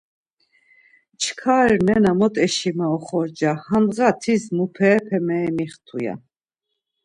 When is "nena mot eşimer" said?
1.85-2.89